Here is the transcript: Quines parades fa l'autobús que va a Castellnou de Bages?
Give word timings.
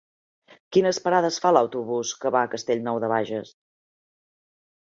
Quines 0.77 0.99
parades 1.07 1.37
fa 1.43 1.51
l'autobús 1.57 2.15
que 2.23 2.33
va 2.37 2.43
a 2.47 2.51
Castellnou 2.57 3.01
de 3.05 3.11
Bages? 3.15 3.53